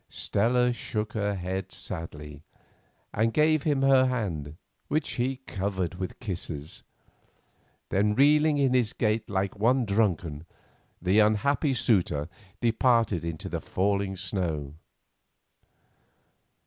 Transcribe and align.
Stella 0.09 0.73
shook 0.73 1.13
her 1.13 1.35
head 1.35 1.71
sadly, 1.71 2.41
and 3.13 3.31
gave 3.31 3.61
him 3.61 3.83
her 3.83 4.07
hand, 4.07 4.57
which 4.87 5.11
he 5.11 5.35
covered 5.45 5.93
with 5.99 6.19
kisses. 6.19 6.81
Then, 7.89 8.15
reeling 8.15 8.57
in 8.57 8.73
his 8.73 8.93
gait 8.93 9.29
like 9.29 9.59
one 9.59 9.85
drunken, 9.85 10.47
the 10.99 11.19
unhappy 11.19 11.75
suitor 11.75 12.29
departed 12.61 13.23
into 13.23 13.47
the 13.47 13.61
falling 13.61 14.15
snow. 14.15 14.73